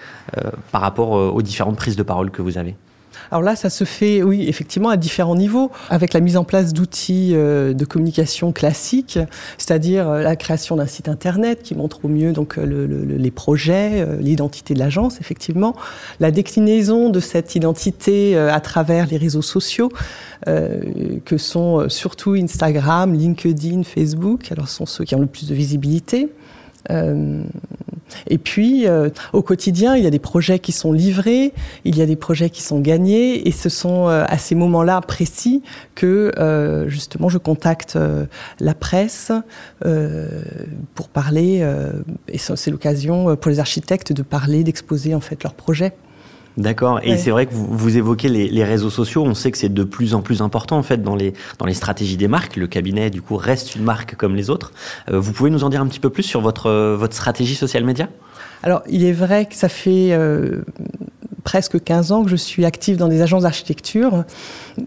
par 0.71 0.81
rapport 0.81 1.11
aux 1.11 1.41
différentes 1.41 1.75
prises 1.75 1.97
de 1.97 2.03
parole 2.03 2.31
que 2.31 2.41
vous 2.41 2.57
avez? 2.57 2.75
Alors 3.31 3.43
là, 3.43 3.55
ça 3.55 3.69
se 3.69 3.83
fait, 3.83 4.23
oui, 4.23 4.45
effectivement, 4.47 4.89
à 4.89 4.97
différents 4.97 5.35
niveaux, 5.35 5.71
avec 5.89 6.13
la 6.13 6.19
mise 6.19 6.37
en 6.37 6.43
place 6.43 6.73
d'outils 6.73 7.31
euh, 7.33 7.73
de 7.73 7.85
communication 7.85 8.51
classiques, 8.51 9.19
c'est-à-dire 9.57 10.09
euh, 10.09 10.21
la 10.21 10.35
création 10.35 10.75
d'un 10.75 10.85
site 10.85 11.09
internet 11.09 11.61
qui 11.63 11.75
montre 11.75 12.05
au 12.05 12.07
mieux 12.07 12.31
donc 12.31 12.57
euh, 12.57 12.65
le, 12.65 12.85
le, 12.85 13.03
les 13.03 13.31
projets, 13.31 14.05
l'identité 14.19 14.73
de 14.73 14.79
l'agence, 14.79 15.19
effectivement, 15.19 15.75
la 16.19 16.31
déclinaison 16.31 17.09
de 17.09 17.19
cette 17.19 17.55
identité 17.55 18.37
à 18.37 18.59
travers 18.59 19.07
les 19.07 19.17
réseaux 19.17 19.41
sociaux, 19.41 19.91
que 20.45 21.37
sont 21.37 21.89
surtout 21.89 22.33
Instagram, 22.33 23.13
LinkedIn, 23.13 23.83
Facebook. 23.83 24.51
Alors, 24.51 24.67
ce 24.67 24.75
sont 24.75 24.85
ceux 24.85 25.03
qui 25.03 25.15
ont 25.15 25.19
le 25.19 25.27
plus 25.27 25.47
de 25.47 25.55
visibilité. 25.55 26.29
Et 28.27 28.37
puis, 28.37 28.87
euh, 28.87 29.09
au 29.33 29.41
quotidien, 29.41 29.95
il 29.95 30.03
y 30.03 30.07
a 30.07 30.09
des 30.09 30.19
projets 30.19 30.59
qui 30.59 30.71
sont 30.71 30.93
livrés, 30.93 31.53
il 31.85 31.97
y 31.97 32.01
a 32.01 32.05
des 32.05 32.15
projets 32.15 32.49
qui 32.49 32.61
sont 32.61 32.79
gagnés, 32.79 33.47
et 33.47 33.51
ce 33.51 33.69
sont 33.69 34.07
euh, 34.07 34.25
à 34.27 34.37
ces 34.37 34.55
moments-là 34.55 35.01
précis 35.01 35.61
que 35.95 36.31
euh, 36.37 36.87
justement 36.89 37.29
je 37.29 37.37
contacte 37.37 37.97
la 38.59 38.73
presse 38.73 39.31
pour 40.95 41.09
parler, 41.09 41.65
et 42.27 42.37
c'est 42.37 42.71
l'occasion 42.71 43.35
pour 43.35 43.49
les 43.49 43.59
architectes 43.59 44.13
de 44.13 44.21
parler, 44.21 44.63
d'exposer 44.63 45.15
en 45.15 45.19
fait 45.19 45.43
leurs 45.43 45.53
projets. 45.53 45.93
D'accord. 46.57 46.99
Et 47.03 47.11
ouais. 47.11 47.17
c'est 47.17 47.29
vrai 47.29 47.45
que 47.45 47.53
vous, 47.53 47.67
vous 47.69 47.97
évoquez 47.97 48.29
les, 48.29 48.47
les, 48.47 48.63
réseaux 48.63 48.89
sociaux. 48.89 49.23
On 49.23 49.35
sait 49.35 49.51
que 49.51 49.57
c'est 49.59 49.69
de 49.69 49.83
plus 49.83 50.15
en 50.15 50.21
plus 50.21 50.41
important 50.41 50.77
en 50.77 50.83
fait 50.83 51.03
dans 51.03 51.15
les 51.15 51.33
dans 51.59 51.67
les 51.67 51.75
stratégies 51.75 52.17
des 52.17 52.27
marques. 52.27 52.55
Le 52.55 52.65
cabinet 52.65 53.11
du 53.11 53.21
coup 53.21 53.37
reste 53.37 53.75
une 53.75 53.83
marque 53.83 54.15
comme 54.15 54.35
les 54.35 54.49
autres. 54.49 54.71
Euh, 55.11 55.19
vous 55.19 55.33
pouvez 55.33 55.51
nous 55.51 55.63
en 55.63 55.69
dire 55.69 55.81
un 55.81 55.87
petit 55.87 55.99
peu 55.99 56.09
plus 56.09 56.23
sur 56.23 56.41
votre 56.41 56.95
votre 56.95 57.13
stratégie 57.13 57.53
social 57.53 57.83
média 57.83 58.09
Alors 58.63 58.81
il 58.89 59.05
est 59.05 59.11
vrai 59.11 59.45
que 59.45 59.55
ça 59.55 59.69
fait 59.69 60.09
euh, 60.13 60.63
presque 61.47 61.81
15 61.81 62.11
ans 62.11 62.23
que 62.25 62.29
je 62.29 62.35
suis 62.35 62.65
active 62.65 62.97
dans 62.97 63.07
des 63.07 63.21
agences 63.21 63.43
d'architecture 63.43 64.25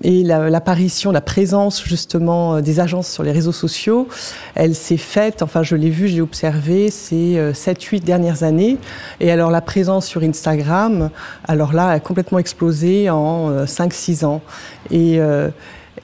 et 0.02 0.22
l'apparition, 0.22 1.10
la, 1.10 1.22
présence 1.22 1.82
justement 1.82 2.56
euh, 2.56 2.60
des 2.60 2.80
agences 2.80 3.10
sur 3.10 3.22
les 3.22 3.32
réseaux 3.32 3.50
sociaux, 3.50 4.08
elle 4.54 4.74
s'est 4.74 4.98
faite, 4.98 5.40
enfin 5.40 5.62
je 5.62 5.74
l'ai 5.74 5.88
vu, 5.88 6.06
je 6.06 6.16
l'ai 6.16 6.20
observé 6.20 6.90
ces 6.90 7.36
7-8 7.54 7.96
euh, 7.96 7.98
dernières 8.00 8.42
années. 8.42 8.76
Et 9.20 9.30
alors 9.30 9.50
la 9.50 9.62
présence 9.62 10.04
sur 10.04 10.22
Instagram, 10.22 11.08
alors 11.48 11.72
là, 11.72 11.88
a 11.88 11.98
complètement 11.98 12.38
explosé 12.38 13.08
en 13.08 13.64
5-6 13.64 14.22
euh, 14.22 14.26
ans. 14.26 14.42
Et 14.90 15.18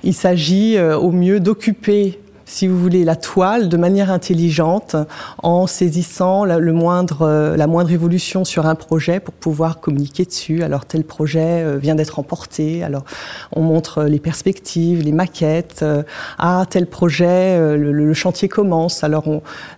il 0.03 0.15
s'agit 0.15 0.81
au 0.81 1.13
mieux 1.13 1.39
d'occuper 1.39 2.19
si 2.49 2.69
vous 2.69 2.79
voulez, 2.79 3.05
la 3.05 3.17
toile 3.17 3.69
de 3.69 3.77
manière 3.77 4.13
intelligente 4.13 4.95
en 5.43 5.67
saisissant 5.67 6.45
la, 6.45 6.59
le 6.59 6.73
moindre, 6.73 7.23
euh, 7.23 7.57
la 7.57 7.67
moindre 7.67 7.91
évolution 7.91 8.45
sur 8.45 8.67
un 8.67 8.77
projet 8.77 9.19
pour 9.19 9.35
pouvoir 9.35 9.81
communiquer 9.81 10.25
dessus. 10.25 10.63
Alors 10.63 10.87
tel 10.87 11.03
projet 11.03 11.65
euh, 11.65 11.77
vient 11.77 11.97
d'être 11.97 12.21
emporté, 12.21 12.85
alors 12.85 13.05
on 13.53 13.63
montre 13.63 14.05
les 14.05 14.21
perspectives, 14.21 15.03
les 15.03 15.11
maquettes. 15.11 15.81
Euh, 15.83 16.05
ah, 16.39 16.65
tel 16.71 16.87
projet, 16.87 17.59
le, 17.77 17.91
le, 17.91 18.15
chantier 18.15 18.49
commence, 18.49 19.03
alors 19.03 19.25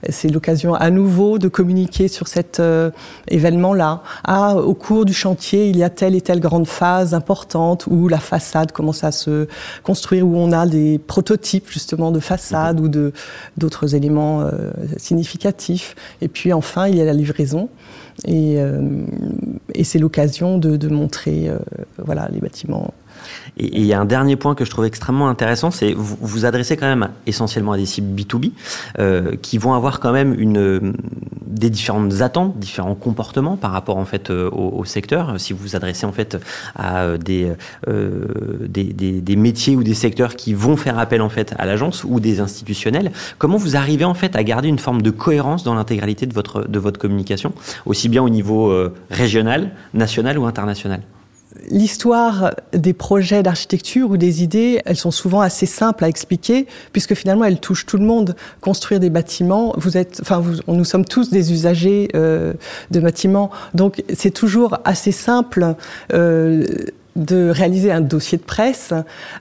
c'est 0.08 0.28
l'occasion 0.28 0.74
à 0.74 0.90
nouveau 0.90 1.38
de 1.38 1.48
communiquer 1.48 2.06
sur 2.08 2.28
cet 2.28 2.60
événement-là. 3.28 4.02
Ah, 4.24 4.56
au 4.56 4.74
cours 4.74 5.06
du 5.06 5.14
chantier, 5.14 5.68
il 5.68 5.76
y 5.78 5.82
a 5.82 5.90
telle 5.90 6.14
et 6.14 6.20
telle 6.20 6.40
grande 6.40 6.68
phase 6.68 7.14
importante 7.14 7.86
où 7.86 8.08
la 8.08 8.18
façade 8.18 8.72
commence 8.72 9.04
à 9.04 9.12
se 9.12 9.48
construire, 9.82 10.26
où 10.26 10.36
on 10.36 10.52
a 10.52 10.66
des 10.66 10.98
prototypes 10.98 11.70
justement 11.70 12.10
de 12.10 12.20
façade 12.20 12.57
ou 12.80 12.88
de 12.88 13.12
d'autres 13.56 13.94
éléments 13.94 14.42
euh, 14.42 14.70
significatifs. 14.96 15.94
Et 16.20 16.28
puis 16.28 16.52
enfin, 16.52 16.88
il 16.88 16.96
y 16.96 17.00
a 17.00 17.04
la 17.04 17.12
livraison. 17.12 17.68
Et, 18.24 18.56
euh, 18.58 18.80
et 19.74 19.84
c'est 19.84 19.98
l'occasion 19.98 20.58
de, 20.58 20.76
de, 20.76 20.88
montrer 20.88 21.48
euh, 21.48 21.58
voilà, 21.98 22.28
les 22.32 22.40
bâtiments 22.40 22.92
et 23.58 23.80
il 23.80 23.86
y 23.86 23.92
a 23.92 24.00
un 24.00 24.04
dernier 24.04 24.36
point 24.36 24.54
que 24.54 24.64
je 24.64 24.70
trouve 24.70 24.84
extrêmement 24.84 25.28
intéressant, 25.28 25.70
c'est 25.70 25.92
vous 25.92 26.16
vous 26.20 26.44
adressez 26.44 26.76
quand 26.76 26.86
même 26.86 27.08
essentiellement 27.26 27.72
à 27.72 27.76
des 27.76 27.86
cibles 27.86 28.20
B2B 28.20 28.52
euh, 28.98 29.36
qui 29.40 29.58
vont 29.58 29.74
avoir 29.74 30.00
quand 30.00 30.12
même 30.12 30.34
une 30.38 30.94
des 31.46 31.70
différentes 31.70 32.20
attentes, 32.20 32.58
différents 32.58 32.94
comportements 32.94 33.56
par 33.56 33.72
rapport 33.72 33.96
en 33.96 34.04
fait 34.04 34.30
au, 34.30 34.50
au, 34.52 34.84
secteur. 34.84 35.34
Si 35.38 35.52
vous 35.52 35.58
vous 35.60 35.76
adressez 35.76 36.06
en 36.06 36.12
fait 36.12 36.36
à 36.76 37.16
des, 37.18 37.52
euh, 37.88 38.26
des, 38.68 38.84
des, 38.84 39.36
métiers 39.36 39.74
ou 39.74 39.82
des 39.82 39.94
secteurs 39.94 40.36
qui 40.36 40.54
vont 40.54 40.76
faire 40.76 40.98
appel 40.98 41.22
en 41.22 41.28
fait 41.28 41.54
à 41.58 41.66
l'agence 41.66 42.04
ou 42.04 42.20
des 42.20 42.40
institutionnels, 42.40 43.12
comment 43.38 43.56
vous 43.56 43.76
arrivez 43.76 44.04
en 44.04 44.14
fait 44.14 44.36
à 44.36 44.44
garder 44.44 44.68
une 44.68 44.78
forme 44.78 45.02
de 45.02 45.10
cohérence 45.10 45.64
dans 45.64 45.74
l'intégralité 45.74 46.26
de 46.26 46.34
votre 46.34 46.68
de 46.68 46.78
votre 46.78 46.98
communication, 46.98 47.52
aussi 47.86 48.08
bien 48.08 48.22
au 48.22 48.28
niveau 48.28 48.70
euh, 48.70 48.94
régional, 49.10 49.70
national 49.94 50.38
ou 50.38 50.46
international? 50.46 51.00
L'histoire 51.70 52.54
des 52.72 52.92
projets 52.92 53.42
d'architecture 53.42 54.10
ou 54.10 54.16
des 54.16 54.42
idées, 54.42 54.80
elles 54.84 54.96
sont 54.96 55.10
souvent 55.10 55.40
assez 55.40 55.66
simples 55.66 56.04
à 56.04 56.08
expliquer, 56.08 56.66
puisque 56.92 57.14
finalement 57.14 57.44
elles 57.44 57.60
touchent 57.60 57.86
tout 57.86 57.98
le 57.98 58.04
monde. 58.04 58.36
Construire 58.60 59.00
des 59.00 59.10
bâtiments, 59.10 59.74
vous 59.76 59.96
êtes, 59.96 60.18
enfin, 60.20 60.42
nous 60.66 60.84
sommes 60.84 61.04
tous 61.04 61.30
des 61.30 61.52
usagers 61.52 62.08
euh, 62.14 62.54
de 62.90 63.00
bâtiments, 63.00 63.50
donc 63.74 64.02
c'est 64.14 64.30
toujours 64.30 64.78
assez 64.84 65.12
simple. 65.12 65.74
Euh, 66.12 66.64
de 67.18 67.50
réaliser 67.50 67.92
un 67.92 68.00
dossier 68.00 68.38
de 68.38 68.42
presse 68.42 68.94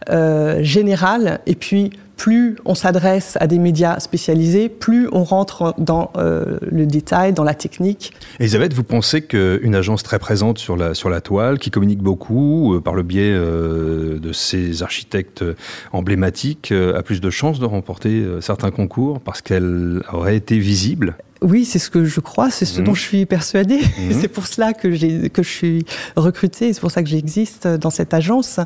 euh, 0.10 0.62
général 0.64 1.40
et 1.46 1.56
puis 1.56 1.92
plus 2.18 2.56
on 2.66 2.74
s'adresse 2.74 3.38
à 3.40 3.46
des 3.46 3.60
médias 3.60 4.00
spécialisés, 4.00 4.70
plus 4.70 5.08
on 5.12 5.24
rentre 5.24 5.76
dans 5.78 6.12
euh, 6.18 6.58
le 6.64 6.88
détail, 6.88 7.32
dans 7.32 7.44
la 7.44 7.54
technique. 7.54 8.12
Elisabeth, 8.40 8.74
vous 8.74 8.84
pensez 8.84 9.22
qu'une 9.22 9.76
agence 9.76 10.02
très 10.02 10.18
présente 10.18 10.58
sur 10.58 10.76
la, 10.76 10.96
sur 10.96 11.12
la 11.12 11.22
toile, 11.22 11.60
qui 11.60 11.70
communique 11.70 12.02
beaucoup 12.02 12.74
euh, 12.74 12.82
par 12.82 12.96
le 12.96 13.04
biais 13.04 13.34
de 13.34 14.32
ses 14.34 14.82
architectes 14.82 15.46
emblématiques, 15.94 16.72
a 16.72 17.04
plus 17.04 17.22
de 17.22 17.30
chances 17.30 17.60
de 17.60 17.66
remporter 17.66 18.26
certains 18.42 18.72
concours 18.72 19.20
parce 19.22 19.44
qu'elle 19.44 20.02
aurait 20.12 20.38
été 20.38 20.58
visible? 20.58 21.16
Oui, 21.42 21.66
c'est 21.66 21.80
ce 21.80 21.90
que 21.90 22.06
je 22.06 22.20
crois, 22.20 22.50
c'est 22.50 22.66
ce 22.66 22.82
mmh. 22.82 22.84
dont 22.84 22.94
je 22.94 23.02
suis 23.02 23.26
persuadée. 23.26 23.80
Mmh. 23.80 24.12
c'est 24.22 24.28
pour 24.28 24.48
cela 24.48 24.74
que, 24.74 24.92
j'ai, 24.92 25.30
que 25.30 25.44
je 25.44 25.50
suis 25.50 25.86
recrutée, 26.16 26.74
c'est 26.74 26.82
pour 26.82 26.92
ça 26.92 27.04
que 27.04 27.10
j'existe 27.10 27.68
dans 27.68 27.90
cette 27.90 28.14
agence. 28.14 28.60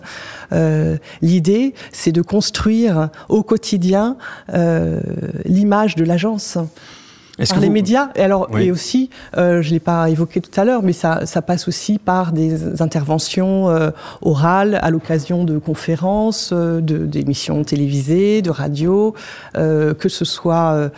Euh, 0.51 0.97
l'idée, 1.21 1.73
c'est 1.91 2.11
de 2.11 2.21
construire 2.21 3.09
au 3.29 3.43
quotidien 3.43 4.17
euh, 4.53 5.01
l'image 5.45 5.95
de 5.95 6.03
l'agence 6.03 6.57
par 7.49 7.59
les 7.59 7.69
médias. 7.69 8.09
Et 8.15 8.21
alors, 8.21 8.47
et 8.57 8.71
aussi, 8.71 9.09
euh, 9.37 9.61
je 9.61 9.71
l'ai 9.71 9.79
pas 9.79 10.09
évoqué 10.09 10.41
tout 10.41 10.59
à 10.59 10.65
l'heure, 10.65 10.83
mais 10.83 10.93
ça, 10.93 11.25
ça, 11.25 11.41
passe 11.41 11.67
aussi 11.67 11.97
par 11.97 12.31
des 12.31 12.81
interventions 12.81 13.69
euh, 13.69 13.89
orales 14.21 14.79
à 14.81 14.89
l'occasion 14.89 15.43
de 15.43 15.57
conférences, 15.57 16.51
euh, 16.53 16.81
de, 16.81 17.05
d'émissions 17.05 17.63
télévisées, 17.63 18.41
de 18.41 18.49
radio, 18.49 19.15
euh, 19.57 19.93
que 19.93 20.09
ce 20.09 20.25
soit 20.25 20.91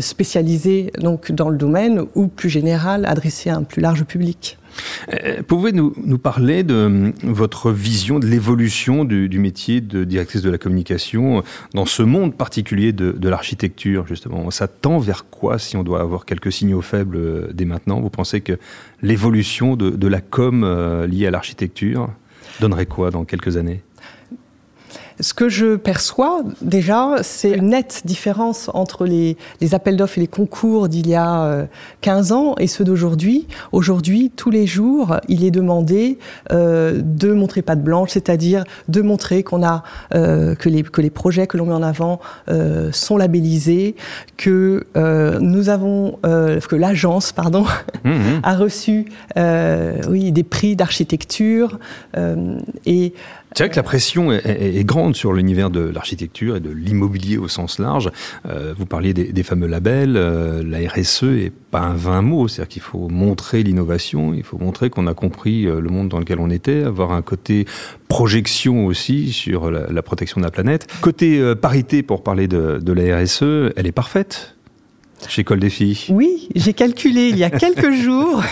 spécialisé 0.00 0.92
donc 0.98 1.32
dans 1.32 1.48
le 1.48 1.56
domaine 1.56 2.02
ou 2.14 2.26
plus 2.26 2.48
général, 2.48 3.04
adressé 3.06 3.50
à 3.50 3.56
un 3.56 3.62
plus 3.62 3.80
large 3.80 4.04
public. 4.04 4.58
Euh, 5.12 5.42
pouvez-vous 5.46 5.92
nous, 5.96 6.18
parler 6.18 6.62
de 6.62 6.74
euh, 6.74 7.12
votre 7.22 7.70
vision 7.70 8.18
de 8.18 8.26
l'évolution 8.26 9.04
du, 9.04 9.38
métier 9.38 9.80
de 9.80 10.04
directrice 10.04 10.42
de 10.42 10.50
la 10.50 10.58
communication 10.58 11.42
dans 11.74 11.86
ce 11.86 12.02
monde 12.02 12.34
particulier 12.34 12.92
de, 12.92 13.28
l'architecture, 13.28 14.06
justement? 14.06 14.50
Ça 14.50 14.68
tend 14.68 14.98
vers 14.98 15.26
quoi 15.30 15.58
si 15.58 15.76
on 15.76 15.82
doit 15.82 16.00
avoir 16.00 16.24
quelques 16.24 16.52
signaux 16.52 16.82
faibles 16.82 17.16
euh, 17.16 17.48
dès 17.52 17.64
maintenant? 17.64 18.00
Vous 18.00 18.10
pensez 18.10 18.40
que 18.40 18.58
l'évolution 19.02 19.76
de, 19.76 19.90
de, 19.90 20.08
la 20.08 20.20
com 20.20 20.64
liée 21.08 21.26
à 21.26 21.30
l'architecture 21.30 22.08
donnerait 22.60 22.86
quoi 22.86 23.10
dans 23.10 23.24
quelques 23.24 23.56
années? 23.56 23.82
Ce 25.20 25.34
que 25.34 25.48
je 25.48 25.76
perçois 25.76 26.42
déjà, 26.60 27.16
c'est 27.22 27.52
une 27.52 27.70
nette 27.70 28.02
différence 28.04 28.70
entre 28.74 29.06
les, 29.06 29.36
les 29.60 29.74
appels 29.74 29.96
d'offres 29.96 30.18
et 30.18 30.20
les 30.20 30.26
concours 30.26 30.88
d'il 30.88 31.08
y 31.08 31.14
a 31.14 31.44
euh, 31.44 31.64
15 32.02 32.32
ans 32.32 32.54
et 32.58 32.66
ceux 32.66 32.84
d'aujourd'hui. 32.84 33.46
Aujourd'hui, 33.72 34.30
tous 34.34 34.50
les 34.50 34.66
jours, 34.66 35.16
il 35.28 35.44
est 35.44 35.50
demandé 35.50 36.18
euh, 36.52 37.00
de 37.02 37.32
montrer 37.32 37.62
pas 37.62 37.76
de 37.76 37.82
blanche, 37.82 38.10
c'est-à-dire 38.12 38.64
de 38.88 39.00
montrer 39.00 39.42
qu'on 39.42 39.64
a 39.64 39.82
euh, 40.14 40.54
que, 40.54 40.68
les, 40.68 40.82
que 40.82 41.00
les 41.00 41.10
projets 41.10 41.46
que 41.46 41.56
l'on 41.56 41.66
met 41.66 41.74
en 41.74 41.82
avant 41.82 42.20
euh, 42.48 42.90
sont 42.92 43.16
labellisés, 43.16 43.96
que 44.36 44.86
euh, 44.96 45.38
nous 45.40 45.68
avons 45.68 46.18
euh, 46.26 46.60
que 46.60 46.76
l'agence 46.76 47.32
pardon 47.32 47.64
mmh, 48.04 48.10
mmh. 48.10 48.40
a 48.42 48.54
reçu 48.54 49.06
euh, 49.36 49.98
oui 50.08 50.32
des 50.32 50.42
prix 50.42 50.76
d'architecture 50.76 51.78
euh, 52.16 52.58
et 52.84 53.14
C'est 53.56 53.62
vrai 53.62 53.70
que 53.70 53.76
la 53.76 53.82
pression 53.82 54.32
est, 54.32 54.44
est, 54.44 54.76
est 54.76 54.84
grande 54.84 55.16
sur 55.16 55.32
l'univers 55.32 55.70
de 55.70 55.80
l'architecture 55.80 56.56
et 56.56 56.60
de 56.60 56.68
l'immobilier 56.68 57.38
au 57.38 57.48
sens 57.48 57.78
large. 57.78 58.10
Euh, 58.46 58.74
vous 58.76 58.84
parliez 58.84 59.14
des, 59.14 59.32
des 59.32 59.42
fameux 59.42 59.66
labels, 59.66 60.18
euh, 60.18 60.62
la 60.62 60.86
RSE 60.86 61.22
est 61.22 61.52
pas 61.70 61.80
un 61.80 61.94
vain 61.94 62.20
mot, 62.20 62.48
c'est-à-dire 62.48 62.68
qu'il 62.68 62.82
faut 62.82 63.08
montrer 63.08 63.62
l'innovation, 63.62 64.34
il 64.34 64.42
faut 64.42 64.58
montrer 64.58 64.90
qu'on 64.90 65.06
a 65.06 65.14
compris 65.14 65.64
euh, 65.64 65.80
le 65.80 65.88
monde 65.88 66.10
dans 66.10 66.18
lequel 66.18 66.38
on 66.38 66.50
était, 66.50 66.82
avoir 66.82 67.12
un 67.12 67.22
côté 67.22 67.64
projection 68.08 68.84
aussi 68.84 69.32
sur 69.32 69.70
la, 69.70 69.86
la 69.90 70.02
protection 70.02 70.38
de 70.38 70.44
la 70.44 70.50
planète. 70.50 70.86
Côté 71.00 71.38
euh, 71.38 71.54
parité, 71.54 72.02
pour 72.02 72.22
parler 72.22 72.48
de, 72.48 72.78
de 72.78 72.92
la 72.92 73.22
RSE, 73.22 73.72
elle 73.74 73.86
est 73.86 73.92
parfaite 73.92 74.54
chez 75.28 75.44
Col 75.44 75.60
des 75.60 75.70
filles. 75.70 76.04
Oui, 76.10 76.50
j'ai 76.54 76.74
calculé 76.74 77.30
il 77.30 77.38
y 77.38 77.44
a 77.44 77.48
quelques 77.48 77.90
jours. 77.90 78.42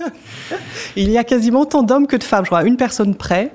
il 0.96 1.10
y 1.10 1.18
a 1.18 1.24
quasiment 1.24 1.60
autant 1.60 1.82
d'hommes 1.82 2.06
que 2.06 2.16
de 2.16 2.24
femmes, 2.24 2.46
je 2.46 2.48
crois, 2.48 2.64
une 2.64 2.78
personne 2.78 3.14
près 3.14 3.52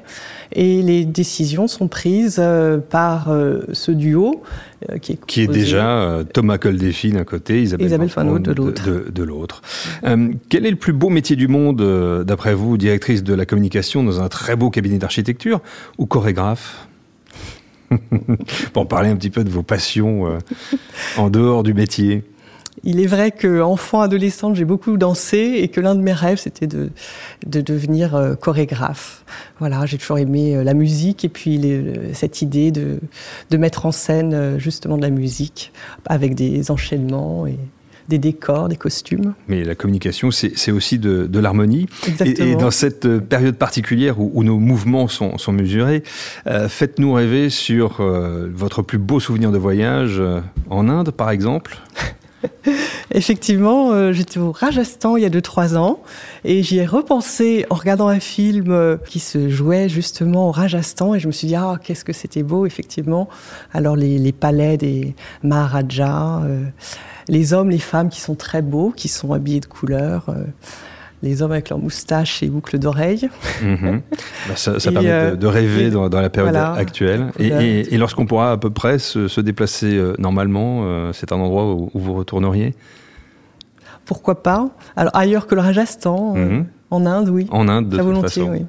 et 0.51 0.81
les 0.81 1.05
décisions 1.05 1.67
sont 1.67 1.87
prises 1.87 2.37
euh, 2.39 2.77
par 2.77 3.29
euh, 3.29 3.61
ce 3.73 3.91
duo 3.91 4.41
euh, 4.89 4.97
qui 4.97 5.13
est, 5.13 5.25
qui 5.25 5.41
est 5.41 5.47
déjà 5.47 6.23
Thomas 6.33 6.57
Coldefy 6.57 7.11
d'un 7.11 7.23
côté, 7.23 7.61
Isabelle, 7.61 7.87
Isabelle 7.87 8.09
Fanot 8.09 8.39
de 8.39 8.51
l'autre. 8.51 8.85
De, 8.85 9.05
de 9.11 9.23
l'autre. 9.23 9.61
Euh, 10.03 10.29
quel 10.49 10.65
est 10.65 10.71
le 10.71 10.77
plus 10.77 10.93
beau 10.93 11.09
métier 11.09 11.35
du 11.35 11.47
monde, 11.47 12.23
d'après 12.25 12.53
vous, 12.53 12.77
directrice 12.77 13.23
de 13.23 13.33
la 13.33 13.45
communication 13.45 14.03
dans 14.03 14.21
un 14.21 14.29
très 14.29 14.55
beau 14.55 14.69
cabinet 14.69 14.97
d'architecture 14.97 15.61
ou 15.97 16.05
chorégraphe? 16.05 16.87
Pour 18.73 18.87
parler 18.87 19.09
un 19.09 19.15
petit 19.15 19.29
peu 19.29 19.43
de 19.43 19.49
vos 19.49 19.63
passions 19.63 20.27
euh, 20.27 20.37
en 21.17 21.29
dehors 21.29 21.63
du 21.63 21.73
métier. 21.73 22.23
Il 22.83 22.99
est 22.99 23.05
vrai 23.05 23.31
que 23.31 23.61
enfant 23.61 24.01
adolescente 24.01 24.55
j'ai 24.55 24.65
beaucoup 24.65 24.97
dansé 24.97 25.59
et 25.61 25.67
que 25.67 25.81
l'un 25.81 25.95
de 25.95 26.01
mes 26.01 26.13
rêves 26.13 26.37
c'était 26.37 26.67
de, 26.67 26.89
de 27.45 27.61
devenir 27.61 28.15
euh, 28.15 28.35
chorégraphe. 28.35 29.23
Voilà, 29.59 29.85
j'ai 29.85 29.97
toujours 29.97 30.17
aimé 30.17 30.55
euh, 30.55 30.63
la 30.63 30.73
musique 30.73 31.25
et 31.25 31.29
puis 31.29 31.57
les, 31.57 32.13
cette 32.13 32.41
idée 32.41 32.71
de, 32.71 32.99
de 33.49 33.57
mettre 33.57 33.85
en 33.85 33.91
scène 33.91 34.33
euh, 34.33 34.59
justement 34.59 34.97
de 34.97 35.01
la 35.01 35.09
musique 35.09 35.71
avec 36.05 36.35
des 36.35 36.71
enchaînements 36.71 37.47
et 37.47 37.57
des 38.09 38.17
décors, 38.17 38.67
des 38.67 38.75
costumes. 38.75 39.35
Mais 39.47 39.63
la 39.63 39.75
communication, 39.75 40.31
c'est 40.31 40.71
aussi 40.71 40.97
de, 40.97 41.27
de 41.27 41.39
l'harmonie. 41.39 41.85
Et, 42.25 42.51
et 42.51 42.55
dans 42.55 42.71
cette 42.71 43.19
période 43.19 43.55
particulière 43.55 44.19
où, 44.19 44.31
où 44.33 44.43
nos 44.43 44.57
mouvements 44.57 45.07
sont, 45.07 45.37
sont 45.37 45.51
mesurés, 45.51 46.03
euh, 46.47 46.67
faites-nous 46.67 47.13
rêver 47.13 47.49
sur 47.49 48.01
euh, 48.01 48.49
votre 48.51 48.81
plus 48.81 48.97
beau 48.97 49.19
souvenir 49.19 49.51
de 49.51 49.59
voyage 49.59 50.17
euh, 50.19 50.41
en 50.69 50.89
Inde, 50.89 51.11
par 51.11 51.29
exemple 51.29 51.77
Effectivement, 53.11 53.91
euh, 53.91 54.13
j'étais 54.13 54.39
au 54.39 54.51
Rajasthan 54.51 55.17
il 55.17 55.23
y 55.23 55.25
a 55.25 55.29
2-3 55.29 55.77
ans 55.77 56.01
et 56.43 56.63
j'y 56.63 56.77
ai 56.77 56.85
repensé 56.85 57.65
en 57.69 57.75
regardant 57.75 58.07
un 58.07 58.19
film 58.19 58.71
euh, 58.71 58.97
qui 58.97 59.19
se 59.19 59.49
jouait 59.49 59.89
justement 59.89 60.49
au 60.49 60.51
Rajasthan 60.51 61.15
et 61.15 61.19
je 61.19 61.27
me 61.27 61.31
suis 61.31 61.47
dit 61.47 61.55
ah 61.55 61.77
qu'est-ce 61.83 62.05
que 62.05 62.13
c'était 62.13 62.43
beau 62.43 62.65
effectivement. 62.65 63.29
Alors 63.73 63.95
les, 63.95 64.31
palais 64.31 64.77
des 64.77 65.15
Maharajas, 65.43 66.43
euh, 66.43 66.63
les 67.27 67.53
hommes, 67.53 67.69
les 67.69 67.79
femmes 67.79 68.09
qui 68.09 68.21
sont 68.21 68.35
très 68.35 68.61
beaux, 68.61 68.91
qui 68.95 69.07
sont 69.07 69.33
habillés 69.33 69.59
de 69.59 69.65
couleurs. 69.65 70.33
Euh, 71.23 71.27
les 71.27 71.41
hommes 71.41 71.51
avec 71.51 71.69
leurs 71.69 71.79
moustaches 71.79 72.43
et 72.43 72.47
boucles 72.47 72.79
d'oreilles. 72.79 73.29
Mhm. 73.61 74.01
Bah, 74.47 74.55
ça, 74.55 74.73
permet 74.91 75.35
de, 75.37 75.47
rêver 75.47 75.89
dans, 75.89 76.09
la 76.09 76.29
période 76.29 76.55
actuelle. 76.55 77.31
Et, 77.39 77.97
lorsqu'on 77.97 78.25
pourra 78.25 78.53
à 78.53 78.57
peu 78.57 78.69
près 78.69 78.99
se, 78.99 79.41
déplacer 79.41 80.01
normalement, 80.17 81.11
c'est 81.13 81.31
un 81.31 81.37
endroit 81.37 81.73
où, 81.73 81.89
vous 81.93 82.13
retourneriez? 82.13 82.73
Pourquoi 84.05 84.41
pas? 84.41 84.69
Alors 84.95 85.15
ailleurs 85.15 85.45
que 85.45 85.55
le 85.55 85.61
Rajasthan. 85.61 86.33
Mhm. 86.35 86.65
En 86.91 87.05
Inde, 87.05 87.29
oui. 87.29 87.45
En 87.51 87.67
Inde, 87.67 87.89
de 87.89 87.97
toute 87.97 88.21
façon. 88.21 88.49
Oui. 88.49 88.65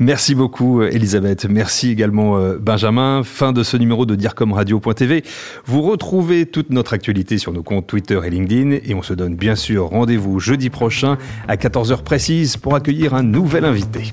Merci 0.00 0.36
beaucoup, 0.36 0.82
Elisabeth. 0.82 1.46
Merci 1.46 1.90
également, 1.90 2.38
euh, 2.38 2.56
Benjamin. 2.60 3.22
Fin 3.24 3.52
de 3.52 3.64
ce 3.64 3.76
numéro 3.76 4.06
de 4.06 4.14
DIRCOMRadio.tv. 4.14 5.24
Vous 5.66 5.82
retrouvez 5.82 6.46
toute 6.46 6.70
notre 6.70 6.92
actualité 6.92 7.36
sur 7.36 7.52
nos 7.52 7.64
comptes 7.64 7.88
Twitter 7.88 8.20
et 8.24 8.30
LinkedIn. 8.30 8.78
Et 8.84 8.94
on 8.94 9.02
se 9.02 9.12
donne 9.12 9.34
bien 9.34 9.56
sûr 9.56 9.86
rendez-vous 9.88 10.38
jeudi 10.38 10.70
prochain 10.70 11.18
à 11.48 11.56
14h 11.56 12.02
précise 12.02 12.56
pour 12.56 12.76
accueillir 12.76 13.14
un 13.14 13.24
nouvel 13.24 13.64
invité. 13.64 14.12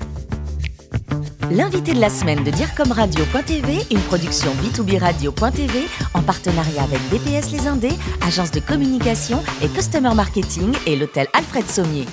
L'invité 1.52 1.94
de 1.94 2.00
la 2.00 2.10
semaine 2.10 2.42
de 2.42 2.50
DIRCOMRadio.tv, 2.50 3.78
une 3.92 4.00
production 4.00 4.50
B2B 4.54 4.98
Radio.tv 4.98 5.86
en 6.14 6.22
partenariat 6.22 6.82
avec 6.82 6.98
DPS 7.10 7.52
Les 7.52 7.68
Indés, 7.68 7.94
agence 8.26 8.50
de 8.50 8.58
communication 8.58 9.40
et 9.62 9.68
customer 9.68 10.14
marketing 10.14 10.72
et 10.86 10.96
l'hôtel 10.96 11.28
Alfred 11.32 11.66
Sommier. 11.66 12.06